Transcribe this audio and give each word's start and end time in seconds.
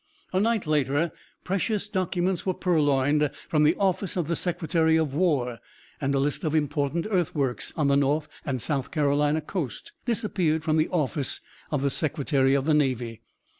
A 0.33 0.39
night 0.39 0.65
later 0.65 1.11
precious 1.43 1.87
documents 1.87 2.43
were 2.43 2.55
purloined 2.55 3.29
from 3.47 3.61
the 3.61 3.75
office 3.75 4.17
of 4.17 4.27
the 4.27 4.35
Secretary 4.35 4.95
of 4.97 5.13
War 5.13 5.59
and 6.01 6.15
a 6.15 6.19
list 6.19 6.43
of 6.43 6.55
important 6.55 7.05
earthworks 7.11 7.71
on 7.77 7.87
the 7.87 7.97
North 7.97 8.27
and 8.43 8.59
South 8.59 8.89
Carolina 8.89 9.41
coast 9.41 9.91
disappeared 10.05 10.63
from 10.63 10.77
the 10.77 10.89
office 10.89 11.39
of 11.69 11.83
the 11.83 11.91
Secretary 11.91 12.55
of 12.55 12.65
the 12.65 12.73
Navy. 12.73 13.21